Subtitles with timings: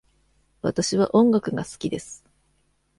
[0.63, 2.23] わたしは音楽がすきです。